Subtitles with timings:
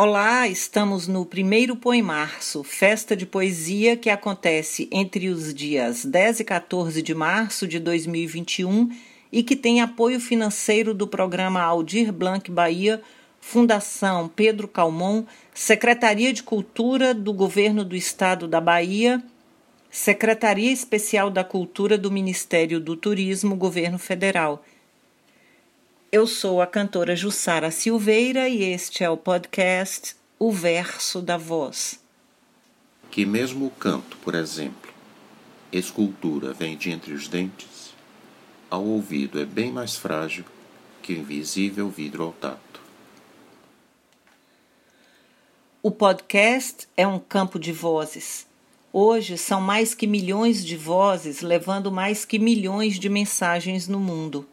[0.00, 6.44] Olá, estamos no primeiro Poemarço, festa de poesia que acontece entre os dias 10 e
[6.44, 8.90] 14 de março de 2021
[9.32, 13.02] e que tem apoio financeiro do programa Aldir Blanc Bahia,
[13.40, 19.20] Fundação Pedro Calmon, Secretaria de Cultura do Governo do Estado da Bahia,
[19.90, 24.62] Secretaria Especial da Cultura do Ministério do Turismo, Governo Federal.
[26.10, 32.00] Eu sou a cantora Jussara Silveira e este é o podcast O Verso da Voz.
[33.10, 34.90] Que mesmo o canto, por exemplo,
[35.70, 37.92] escultura vem de entre os dentes,
[38.70, 40.46] ao ouvido é bem mais frágil
[41.02, 42.80] que o invisível vidro ao tato.
[45.82, 48.46] O podcast é um campo de vozes.
[48.90, 54.48] Hoje são mais que milhões de vozes levando mais que milhões de mensagens no mundo.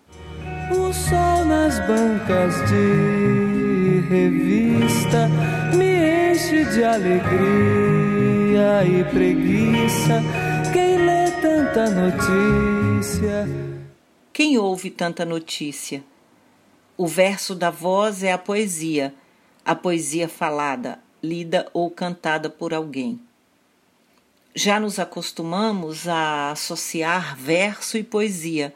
[0.72, 5.30] O sol nas bancas de revista
[5.76, 10.24] me enche de alegria e preguiça.
[10.74, 13.48] Quem lê tanta notícia?
[14.34, 16.04] Quem ouve tanta notícia?
[16.98, 19.14] O verso da voz é a poesia,
[19.64, 23.20] a poesia falada, lida ou cantada por alguém.
[24.56, 28.74] Já nos acostumamos a associar verso e poesia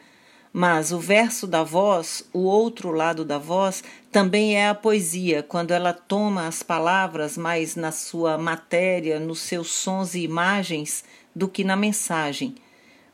[0.60, 5.72] mas o verso da voz, o outro lado da voz, também é a poesia, quando
[5.72, 11.64] ela toma as palavras mais na sua matéria, nos seus sons e imagens, do que
[11.64, 12.56] na mensagem.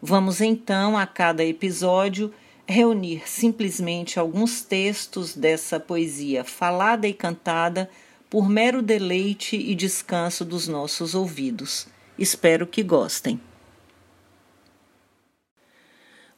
[0.01, 2.33] Vamos então, a cada episódio,
[2.65, 7.87] reunir simplesmente alguns textos dessa poesia falada e cantada
[8.27, 11.85] por mero deleite e descanso dos nossos ouvidos.
[12.17, 13.39] Espero que gostem.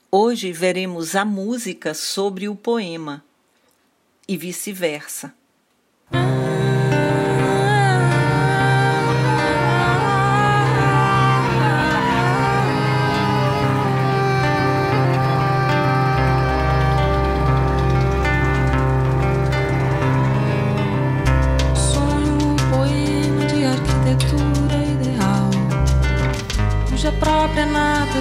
[0.09, 3.21] Hoje veremos a música sobre o poema
[4.25, 5.33] e vice-versa.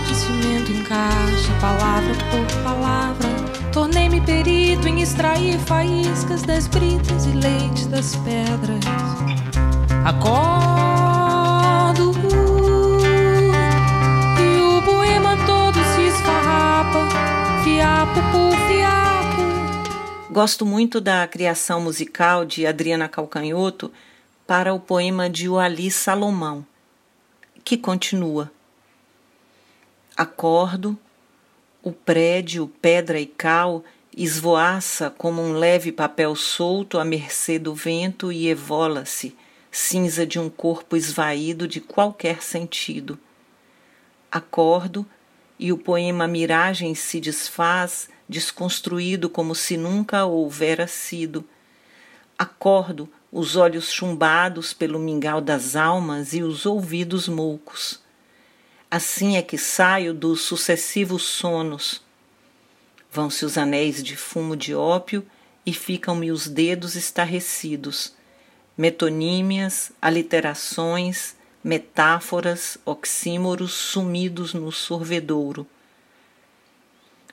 [0.07, 3.29] De cimento encaixa palavra por palavra.
[3.73, 8.85] Tornei-me perito em extrair faíscas das britas e leite das pedras.
[10.05, 11.17] Acordo
[14.41, 17.09] e o poema todo se esfarrapa,
[17.65, 20.33] fiapo por fiapo.
[20.33, 23.93] Gosto muito da criação musical de Adriana Calcanhoto
[24.47, 26.65] para o poema de Uali Salomão,
[27.65, 28.56] que continua.
[30.17, 30.99] Acordo,
[31.83, 33.85] o prédio, pedra e cal,
[34.17, 39.37] esvoaça como um leve papel solto à mercê do vento e evola-se,
[39.71, 43.19] cinza de um corpo esvaído de qualquer sentido.
[44.33, 45.05] Acordo,
[45.59, 51.45] e o poema Miragem se desfaz, desconstruído como se nunca houvera sido.
[52.39, 58.06] Acordo, os olhos chumbados pelo mingau das almas e os ouvidos moucos.
[58.89, 62.01] Assim é que saio dos sucessivos sonos.
[63.11, 65.27] Vão-se os anéis de fumo de ópio
[65.65, 68.15] e ficam-me os dedos estarrecidos.
[68.79, 75.67] Metonímias, aliterações, metáforas, oxímoros sumidos no sorvedouro.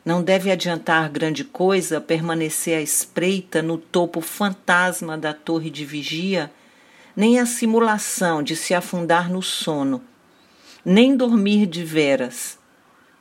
[0.03, 6.51] Não deve adiantar grande coisa permanecer à espreita no topo fantasma da torre de vigia,
[7.15, 10.03] nem a simulação de se afundar no sono
[10.85, 12.59] nem dormir de veras,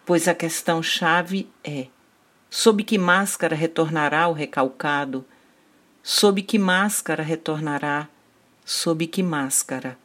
[0.05, 1.87] pois a questão-chave é:
[2.50, 5.25] sob que máscara retornará o recalcado?
[6.03, 8.09] Sob que máscara retornará?
[8.65, 9.97] Sob que máscara?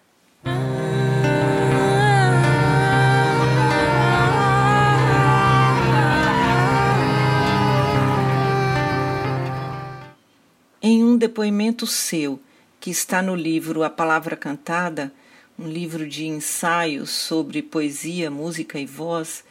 [10.79, 12.39] Em um depoimento seu,
[12.79, 15.11] que está no livro A Palavra Cantada,
[15.59, 19.43] um livro de ensaios sobre poesia, música e voz,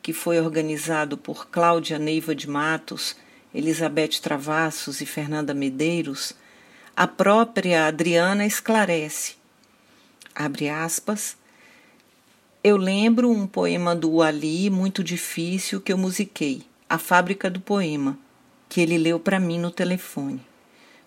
[0.00, 3.14] que foi organizado por Cláudia Neiva de Matos,
[3.54, 6.34] Elizabeth Travassos e Fernanda Medeiros,
[6.96, 9.34] a própria Adriana esclarece.
[10.34, 11.36] Abre aspas.
[12.64, 18.18] Eu lembro um poema do Ali muito difícil que eu musiquei, A Fábrica do Poema,
[18.68, 20.40] que ele leu para mim no telefone.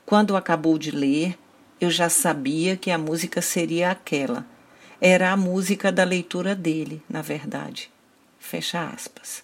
[0.05, 1.37] Quando acabou de ler,
[1.83, 4.45] eu já sabia que a música seria aquela.
[5.01, 7.91] Era a música da leitura dele, na verdade.
[8.39, 9.43] Fecha aspas.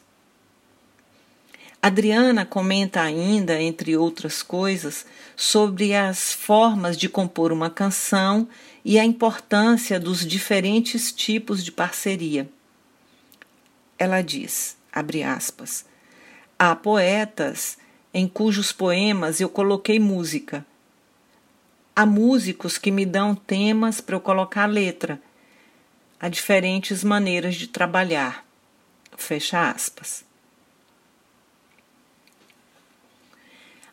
[1.81, 5.06] Adriana comenta ainda, entre outras coisas,
[5.36, 8.47] sobre as formas de compor uma canção
[8.83, 12.50] e a importância dos diferentes tipos de parceria.
[13.97, 15.85] Ela diz, abre aspas,
[16.57, 17.77] há poetas
[18.13, 20.65] em cujos poemas eu coloquei música.
[21.99, 25.21] Há músicos que me dão temas para eu colocar letra.
[26.17, 28.45] Há diferentes maneiras de trabalhar.
[29.17, 30.23] Fecha aspas.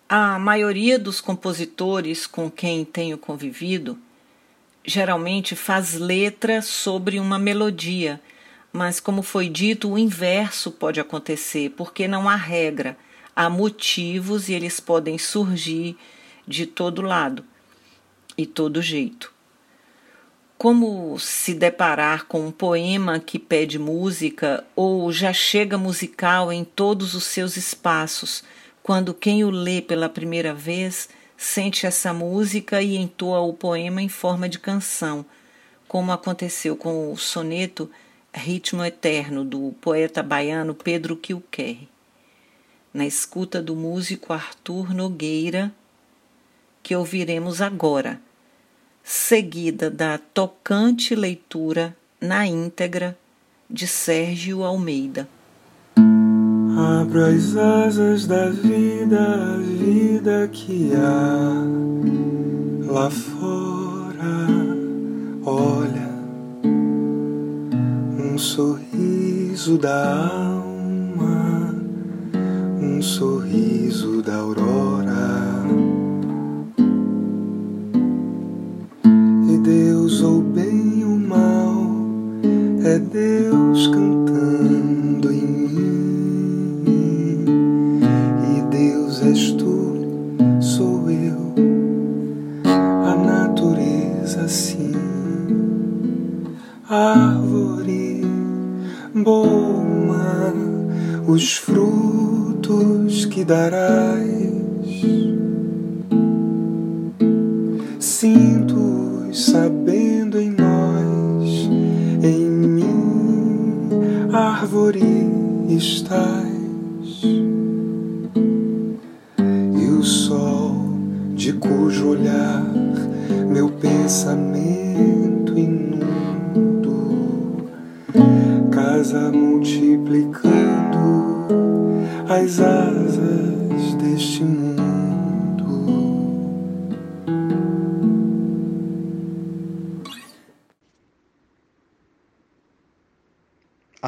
[0.08, 3.98] A maioria dos compositores com quem tenho convivido
[4.84, 8.20] geralmente faz letra sobre uma melodia,
[8.72, 12.96] mas, como foi dito, o inverso pode acontecer, porque não há regra,
[13.34, 15.98] há motivos e eles podem surgir
[16.46, 17.44] de todo lado
[18.36, 19.32] e todo jeito.
[20.58, 27.14] Como se deparar com um poema que pede música ou já chega musical em todos
[27.14, 28.42] os seus espaços,
[28.82, 34.08] quando quem o lê pela primeira vez sente essa música e entoa o poema em
[34.08, 35.26] forma de canção,
[35.86, 37.90] como aconteceu com o soneto
[38.32, 41.78] Ritmo Eterno do poeta baiano Pedro Quilquer,
[42.92, 45.72] na escuta do músico Arthur Nogueira,
[46.82, 48.20] que ouviremos agora,
[49.08, 53.16] seguida da tocante leitura na íntegra
[53.70, 55.28] de Sérgio Almeida.
[56.76, 61.62] Abra as asas da vida, a vida que há
[62.92, 64.48] lá fora.
[65.44, 66.10] Olha,
[68.18, 71.76] um sorriso da alma,
[72.82, 75.35] um sorriso da aurora.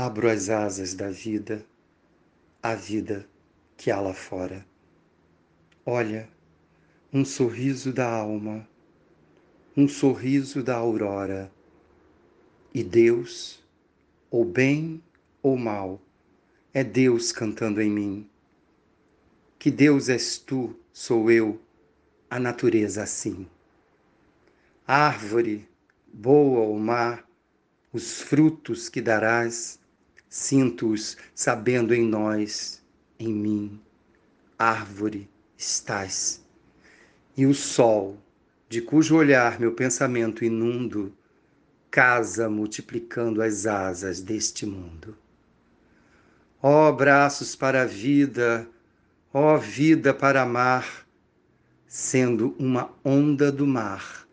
[0.09, 1.67] Abro as asas da vida,
[2.63, 3.29] a vida
[3.77, 4.65] que há lá fora.
[5.85, 6.27] Olha,
[7.13, 8.67] um sorriso da alma,
[9.77, 11.53] um sorriso da aurora.
[12.73, 13.63] E Deus,
[14.31, 15.03] ou bem
[15.43, 16.01] ou mal,
[16.73, 18.31] é Deus cantando em mim.
[19.59, 21.61] Que Deus és tu, sou eu,
[22.31, 23.47] a natureza assim.
[24.87, 25.69] Árvore,
[26.11, 27.23] boa ou má,
[27.93, 29.78] os frutos que darás,
[30.29, 32.83] sinto-os sabendo em nós,
[33.19, 33.81] em mim.
[34.59, 36.43] Árvore estás
[37.39, 38.19] e o sol,
[38.69, 41.13] de cujo olhar meu pensamento inundo,
[41.89, 45.17] casa multiplicando as asas deste mundo.
[46.61, 48.69] Ó braços para a vida,
[49.33, 51.07] ó vida para amar,
[51.87, 54.27] sendo uma onda do mar,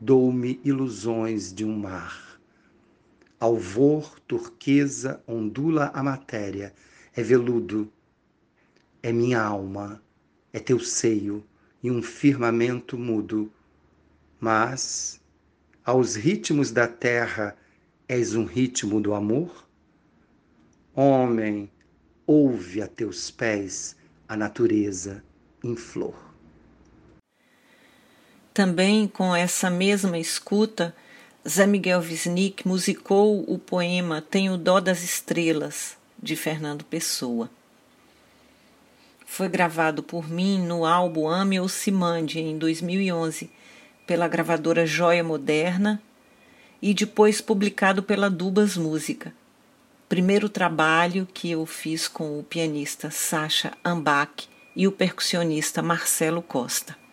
[0.00, 2.25] dou-me ilusões de um mar.
[3.38, 6.72] Alvor, turquesa, ondula a matéria,
[7.14, 7.92] é veludo,
[9.02, 10.02] é minha alma,
[10.52, 11.44] é teu seio,
[11.82, 13.52] e um firmamento mudo,
[14.40, 15.20] mas
[15.84, 17.56] aos ritmos da terra
[18.08, 19.68] és um ritmo do amor?
[20.94, 21.70] Homem,
[22.26, 23.94] ouve a teus pés
[24.26, 25.22] a natureza
[25.62, 26.16] em flor.
[28.52, 30.96] Também com essa mesma escuta,
[31.48, 37.48] Zé Miguel Wisnik musicou o poema Tenho Dó das Estrelas, de Fernando Pessoa.
[39.24, 43.48] Foi gravado por mim no álbum Ame ou Se Mande, em 2011,
[44.08, 46.02] pela gravadora Joia Moderna
[46.82, 49.32] e depois publicado pela Dubas Música.
[50.08, 57.05] Primeiro trabalho que eu fiz com o pianista Sacha Ambach e o percussionista Marcelo Costa.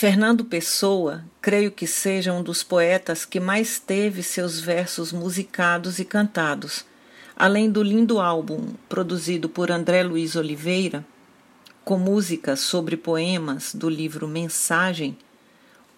[0.00, 6.06] Fernando Pessoa, creio que seja um dos poetas que mais teve seus versos musicados e
[6.06, 6.86] cantados.
[7.36, 11.04] Além do lindo álbum produzido por André Luiz Oliveira,
[11.84, 15.18] com músicas sobre poemas do livro Mensagem,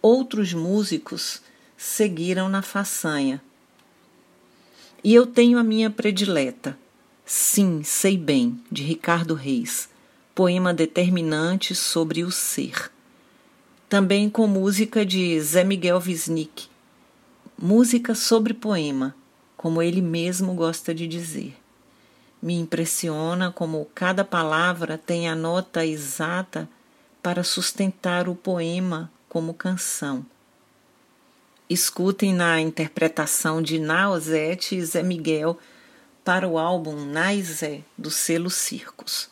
[0.02, 1.40] outros músicos
[1.76, 3.40] seguiram na façanha.
[5.04, 6.76] E eu tenho a minha predileta,
[7.25, 9.88] Sim, Sei Bem, de Ricardo Reis,
[10.35, 12.90] poema determinante sobre o ser
[13.92, 16.66] também com música de Zé Miguel Wisnik,
[17.58, 19.14] música sobre poema,
[19.54, 21.54] como ele mesmo gosta de dizer.
[22.40, 26.66] Me impressiona como cada palavra tem a nota exata
[27.22, 30.25] para sustentar o poema como canção.
[31.68, 35.58] Escutem na interpretação de Naozete e Zé Miguel
[36.25, 39.32] para o álbum Naizé do selo Circos.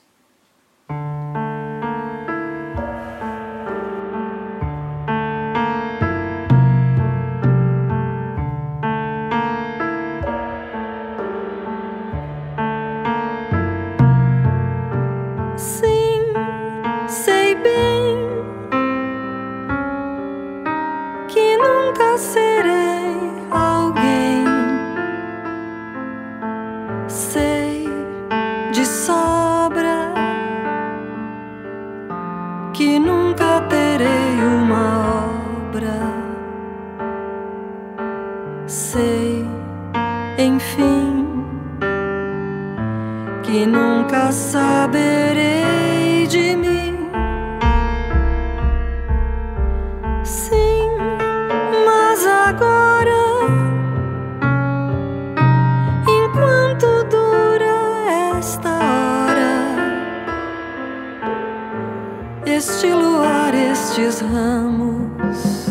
[62.61, 65.65] este luar, estes ramos.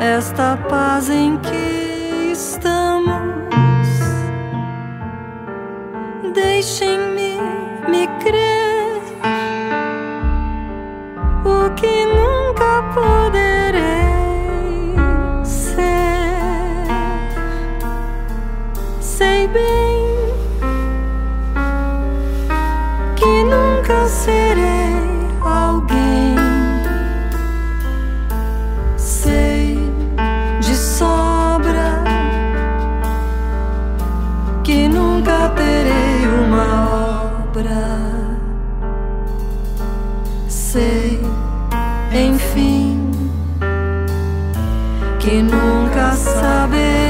[0.00, 1.95] Esta paz em que
[45.26, 47.05] que nunca saber.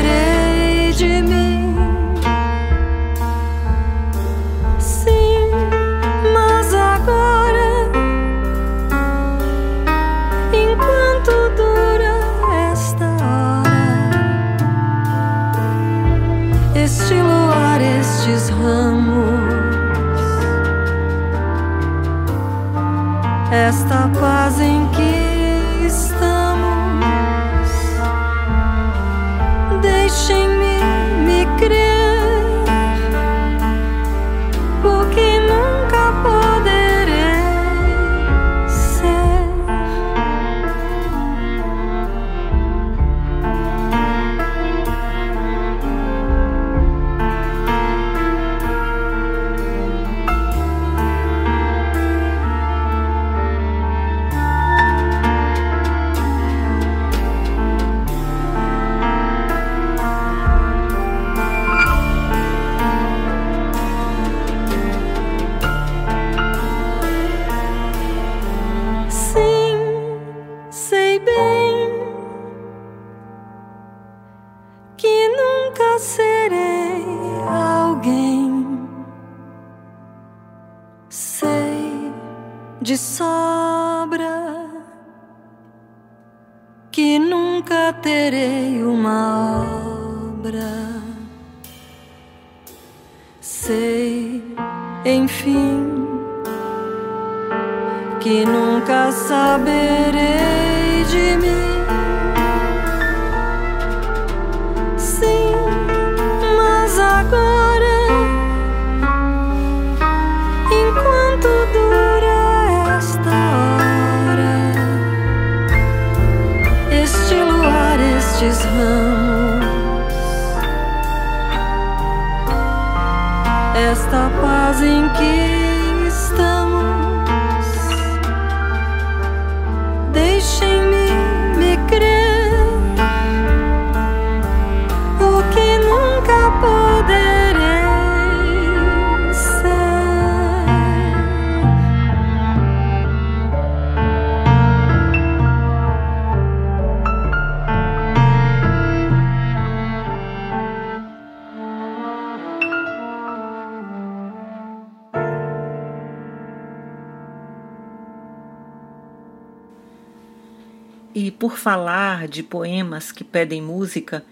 [161.67, 164.25] Falar de poemas que pedem música,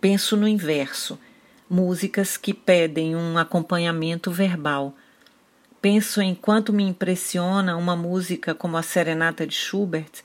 [0.00, 1.16] penso no inverso,
[1.70, 4.92] músicas que pedem um acompanhamento verbal.
[5.80, 10.24] Penso em quanto me impressiona uma música como a Serenata de Schubert,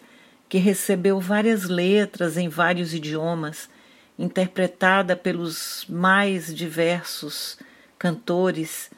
[0.49, 3.69] que recebeu várias letras em vários idiomas,
[4.17, 7.59] interpretada pelos mais diversos
[7.99, 8.89] cantores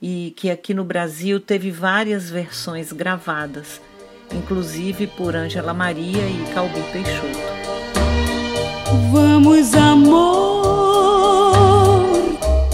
[0.00, 3.78] e que aqui no Brasil teve várias versões gravadas
[4.32, 7.54] inclusive por Ângela Maria e Calbi Peixoto.
[9.12, 11.14] Vamos, amor,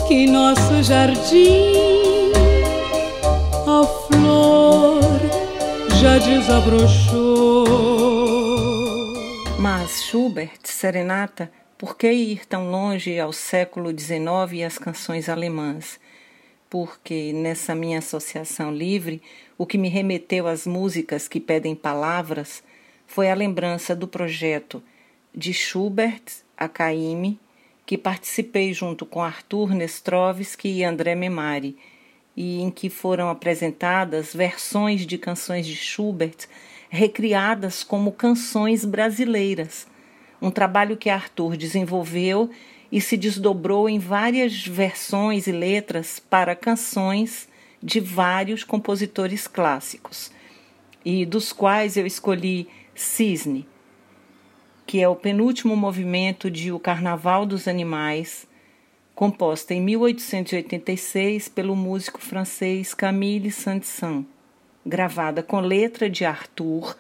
[0.06, 2.32] que nosso jardim,
[3.66, 5.00] a flor
[6.00, 7.64] já desabrochou.
[9.58, 15.98] Mas Schubert, Serenata, por que ir tão longe ao século XIX e às canções alemãs?
[16.68, 19.22] Porque nessa minha associação livre
[19.60, 22.62] o que me remeteu às músicas que pedem palavras
[23.06, 24.82] foi a lembrança do projeto
[25.34, 26.22] de Schubert
[26.56, 27.38] a Caymmi,
[27.84, 31.76] que participei junto com Arthur Nestrovski e André Memari,
[32.34, 36.48] e em que foram apresentadas versões de canções de Schubert
[36.88, 39.86] recriadas como canções brasileiras.
[40.40, 42.48] Um trabalho que Arthur desenvolveu
[42.90, 47.49] e se desdobrou em várias versões e letras para canções
[47.82, 50.30] de vários compositores clássicos,
[51.04, 53.66] e dos quais eu escolhi Cisne,
[54.86, 58.46] que é o penúltimo movimento de O Carnaval dos Animais,
[59.14, 64.24] composta em 1886 pelo músico francês Camille Saint-Saëns,
[64.84, 66.96] gravada com letra de Arthur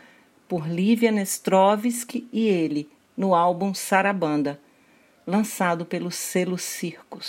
[0.48, 4.60] por Lívia Nestrovski e ele no álbum Sarabanda,
[5.26, 7.28] lançado pelo selo Circus.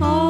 [0.00, 0.21] Oh.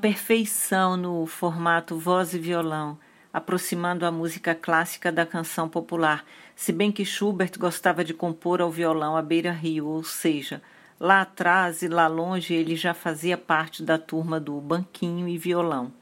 [0.00, 2.98] Perfeição no formato voz e violão,
[3.30, 6.24] aproximando a música clássica da canção popular,
[6.56, 10.62] se bem que Schubert gostava de compor ao violão à beira-rio, ou seja,
[10.98, 15.92] lá atrás e lá longe ele já fazia parte da turma do banquinho e violão.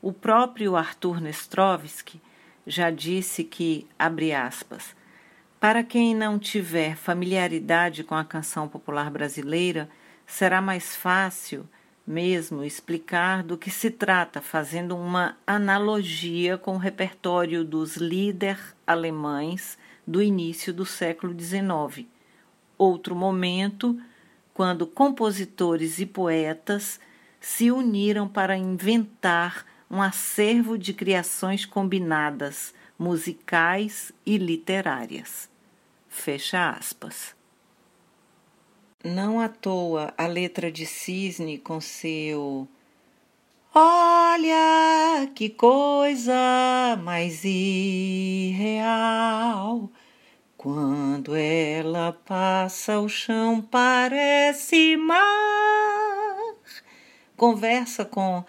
[0.00, 2.22] O próprio Arthur Nestrovsky
[2.64, 4.94] já disse que, abre aspas,
[5.58, 9.88] para quem não tiver familiaridade com a canção popular brasileira,
[10.24, 11.68] será mais fácil
[12.06, 19.76] mesmo explicar do que se trata, fazendo uma analogia com o repertório dos líder alemães
[20.06, 22.06] do início do século XIX.
[22.78, 23.98] Outro momento,
[24.54, 27.00] quando compositores e poetas
[27.40, 35.48] se uniram para inventar um acervo de criações combinadas, musicais e literárias.
[36.08, 37.34] Fecha aspas.
[39.06, 42.66] Não à toa a letra de Cisne com seu
[43.72, 46.34] Olha que coisa
[47.04, 48.88] mais irreal.
[50.56, 55.22] Quando ela passa, o chão parece mar.
[57.36, 58.44] Conversa com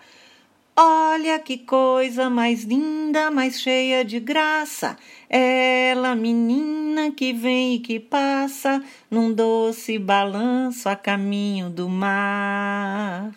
[0.75, 4.97] Olha que coisa mais linda, mais cheia de graça.
[5.29, 13.35] Ela, menina que vem e que passa num doce balanço a caminho do mar.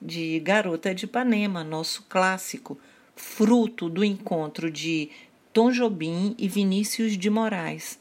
[0.00, 2.76] De Garota de Ipanema, nosso clássico,
[3.14, 5.08] fruto do encontro de
[5.52, 8.00] Tom Jobim e Vinícius de Moraes.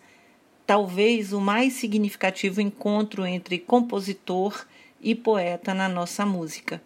[0.66, 4.66] Talvez o mais significativo encontro entre compositor
[5.00, 6.82] e poeta na nossa música.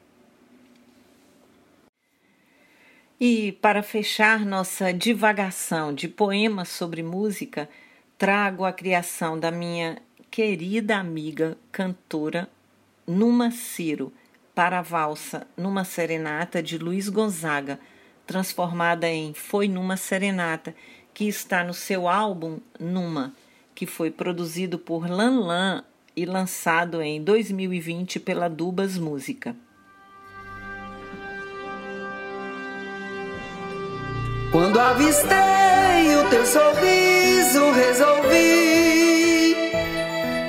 [3.20, 7.70] E para fechar nossa divagação de poemas sobre música,
[8.18, 12.50] trago a criação da minha querida amiga cantora
[13.08, 14.12] Numa Ciro
[14.54, 17.80] para a valsa Numa Serenata de Luiz Gonzaga,
[18.28, 20.76] transformada em Foi Numa Serenata,
[21.14, 23.34] que está no seu álbum Numa,
[23.74, 25.84] que foi produzido por Lan Lan
[26.18, 29.56] e lançado em 2020 pela Dubas Música.
[34.76, 39.56] Quando avistei o teu sorriso, resolvi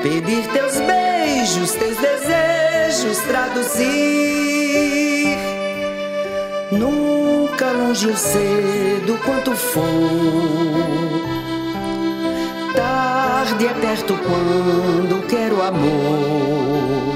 [0.03, 3.87] pedir teus beijos, teus desejos, traduzir.
[6.73, 9.85] Nunca longe ou cedo, quanto for.
[12.75, 17.15] Tarde é perto quando quero amor.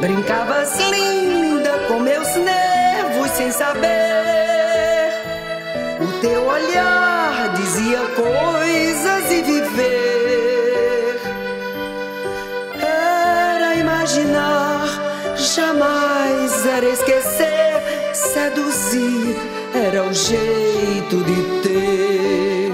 [0.00, 4.05] Brincavas linda com meus nervos sem saber
[15.56, 19.34] jamais era esquecer, seduzir
[19.74, 22.72] era o jeito de ter.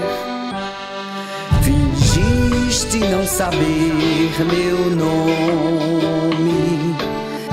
[1.63, 6.95] Fingiste não saber meu nome,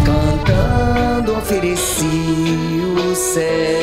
[0.04, 3.80] cantando ofereci o céu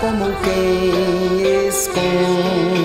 [0.00, 2.75] como quem esconde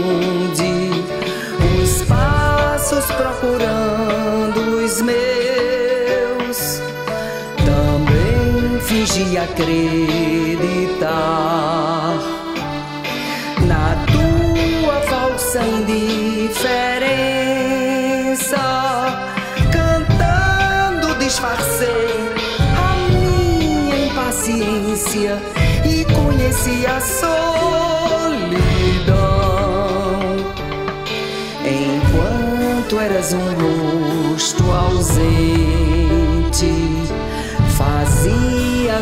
[9.43, 11.07] acreditar
[13.67, 16.21] na tua falsa indiferença.
[19.71, 22.31] Cantando, disfarcei
[22.77, 25.41] a minha impaciência
[26.51, 27.31] conheci a solidão.
[31.65, 35.70] Enquanto eras um rosto ausente,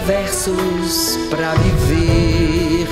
[0.06, 2.88] versos para viver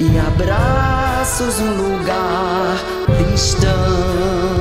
[0.00, 2.76] e abraços um lugar
[3.32, 4.59] distante.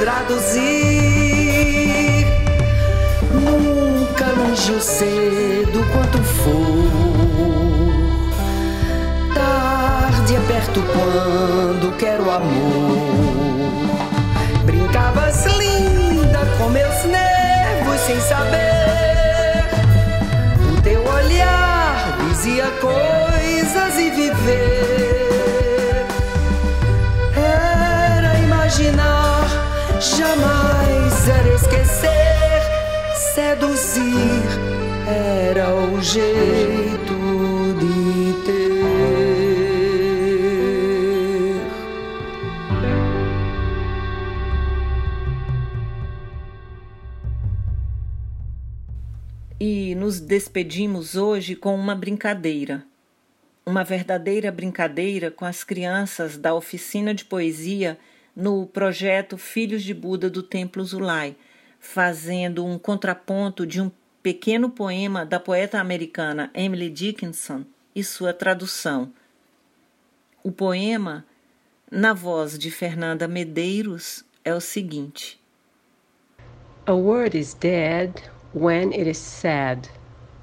[0.00, 0.60] Traduzir.
[3.32, 6.88] Nunca longe ou cedo quanto for.
[9.34, 13.60] Tarde é perto quando quero amor.
[14.64, 19.68] Brincavas linda com meus nervos sem saber.
[20.72, 24.79] O teu olhar dizia coisas e viver.
[31.48, 32.10] Esquecer.
[33.34, 34.42] Seduzir
[35.06, 37.14] era o jeito
[37.78, 38.60] de ter.
[49.58, 52.84] E nos despedimos hoje com uma brincadeira.
[53.66, 57.98] Uma verdadeira brincadeira com as crianças da oficina de poesia
[58.34, 61.36] no projeto Filhos de Buda do Templo Zulai,
[61.78, 63.90] fazendo um contraponto de um
[64.22, 67.64] pequeno poema da poeta americana Emily Dickinson
[67.94, 69.12] e sua tradução.
[70.42, 71.24] O poema,
[71.90, 75.40] na voz de Fernanda Medeiros, é o seguinte:
[76.86, 78.12] A word is dead
[78.54, 79.88] when it is said.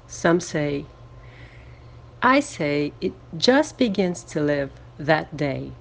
[0.06, 0.86] Some say.
[2.22, 5.72] I say it just begins to live that day.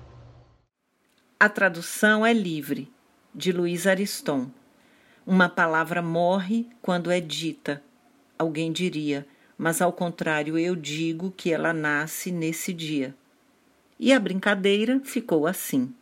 [1.39, 2.91] A tradução é livre,
[3.33, 4.49] de Luiz Ariston.
[5.23, 7.83] Uma palavra morre quando é dita,
[8.39, 9.23] alguém diria,
[9.55, 13.13] mas ao contrário eu digo que ela nasce nesse dia.
[13.99, 15.93] E a brincadeira ficou assim.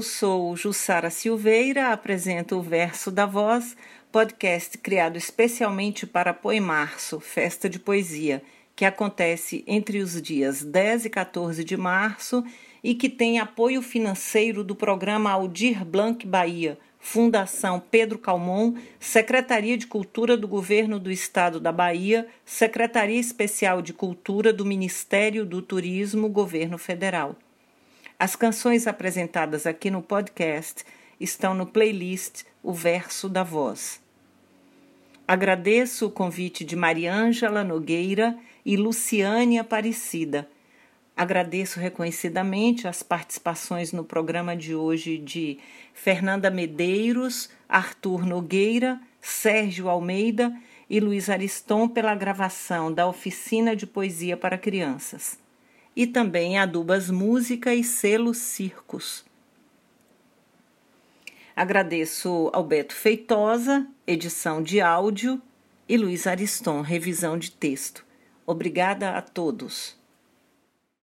[0.00, 3.76] Eu sou Jussara Silveira, apresento o Verso da Voz,
[4.10, 8.42] podcast criado especialmente para Poemarço, festa de poesia,
[8.74, 12.42] que acontece entre os dias 10 e 14 de março
[12.82, 19.86] e que tem apoio financeiro do programa Aldir Blanc Bahia, Fundação Pedro Calmon, Secretaria de
[19.86, 26.26] Cultura do Governo do Estado da Bahia, Secretaria Especial de Cultura do Ministério do Turismo,
[26.30, 27.36] Governo Federal.
[28.20, 30.84] As canções apresentadas aqui no podcast
[31.18, 33.98] estão no playlist O Verso da Voz.
[35.26, 40.46] Agradeço o convite de Mariângela Nogueira e Luciane Aparecida.
[41.16, 45.58] Agradeço reconhecidamente as participações no programa de hoje de
[45.94, 50.54] Fernanda Medeiros, Arthur Nogueira, Sérgio Almeida
[50.90, 55.39] e Luiz Ariston pela gravação da Oficina de Poesia para Crianças
[55.94, 59.24] e também Adubas Música e Selo Circos.
[61.54, 65.42] Agradeço ao Beto Feitosa, edição de áudio,
[65.88, 68.06] e Luiz Ariston, revisão de texto.
[68.46, 69.99] Obrigada a todos.